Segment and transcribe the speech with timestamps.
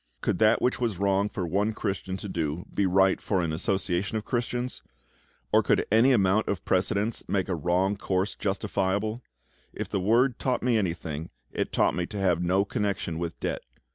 [0.21, 4.17] Could that which was wrong for one Christian to do be right for an association
[4.17, 4.81] of Christians?
[5.53, 9.21] Or could any amount of precedents make a wrong course justifiable?
[9.71, 13.61] If the Word taught me anything, it taught me to have no connection with debt.